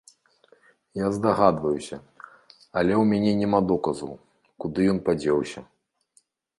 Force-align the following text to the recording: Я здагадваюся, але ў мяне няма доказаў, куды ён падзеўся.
Я 0.99 1.07
здагадваюся, 1.17 1.99
але 2.79 2.93
ў 3.01 3.03
мяне 3.13 3.33
няма 3.45 3.59
доказаў, 3.75 4.11
куды 4.65 4.79
ён 4.95 5.07
падзеўся. 5.07 5.59